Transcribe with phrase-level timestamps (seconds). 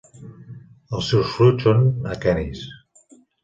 [0.95, 2.67] Els seus fruits són aquenis.